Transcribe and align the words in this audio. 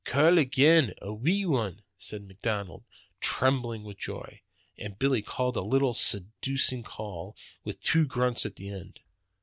'Call 0.03 0.39
agen, 0.39 0.95
a 0.99 1.13
wee 1.13 1.45
one,' 1.45 1.83
says 1.95 2.21
McDonald, 2.23 2.83
trembling 3.19 3.83
with 3.83 3.99
joy. 3.99 4.41
And 4.75 4.97
Billy 4.97 5.21
called 5.21 5.55
a 5.55 5.61
little 5.61 5.93
seducing 5.93 6.81
call, 6.81 7.35
with 7.63 7.83
two 7.83 8.05
grunts 8.07 8.43
at 8.43 8.55
the 8.55 8.69
end. 8.69 9.01